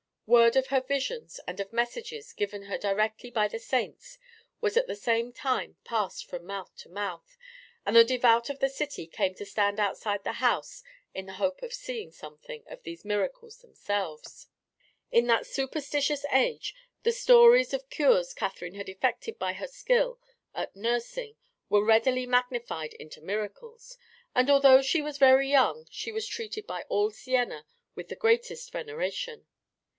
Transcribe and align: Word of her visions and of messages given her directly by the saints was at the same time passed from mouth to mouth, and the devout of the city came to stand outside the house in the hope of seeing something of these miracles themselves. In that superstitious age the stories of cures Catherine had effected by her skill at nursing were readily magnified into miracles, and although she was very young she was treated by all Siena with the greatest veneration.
Word 0.25 0.55
of 0.55 0.67
her 0.67 0.79
visions 0.81 1.41
and 1.45 1.59
of 1.59 1.73
messages 1.73 2.31
given 2.33 2.63
her 2.63 2.77
directly 2.77 3.29
by 3.29 3.49
the 3.49 3.59
saints 3.59 4.17
was 4.61 4.77
at 4.77 4.87
the 4.87 4.95
same 4.95 5.33
time 5.33 5.75
passed 5.83 6.25
from 6.27 6.45
mouth 6.45 6.73
to 6.77 6.89
mouth, 6.89 7.37
and 7.85 7.95
the 7.95 8.03
devout 8.05 8.49
of 8.49 8.59
the 8.59 8.69
city 8.69 9.05
came 9.07 9.35
to 9.35 9.45
stand 9.45 9.77
outside 9.79 10.23
the 10.23 10.33
house 10.39 10.83
in 11.13 11.25
the 11.27 11.33
hope 11.33 11.61
of 11.61 11.73
seeing 11.73 12.11
something 12.11 12.63
of 12.67 12.81
these 12.81 13.03
miracles 13.05 13.57
themselves. 13.59 14.47
In 15.11 15.27
that 15.27 15.45
superstitious 15.45 16.25
age 16.31 16.73
the 17.03 17.11
stories 17.11 17.73
of 17.73 17.89
cures 17.89 18.33
Catherine 18.33 18.75
had 18.75 18.87
effected 18.89 19.37
by 19.37 19.51
her 19.53 19.67
skill 19.67 20.19
at 20.55 20.75
nursing 20.75 21.35
were 21.69 21.83
readily 21.85 22.25
magnified 22.25 22.93
into 22.95 23.21
miracles, 23.21 23.97
and 24.33 24.49
although 24.49 24.81
she 24.81 25.01
was 25.01 25.17
very 25.19 25.49
young 25.51 25.85
she 25.91 26.11
was 26.11 26.25
treated 26.25 26.65
by 26.65 26.83
all 26.83 27.11
Siena 27.11 27.67
with 27.95 28.07
the 28.07 28.15
greatest 28.15 28.71
veneration. 28.71 29.45